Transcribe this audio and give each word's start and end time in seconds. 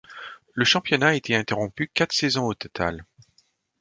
Le 0.55 0.65
championnat 0.65 1.09
a 1.09 1.13
été 1.13 1.35
interrompu 1.35 1.91
quatre 1.93 2.11
saisons 2.15 2.47
au 2.47 2.55
total. 2.55 3.05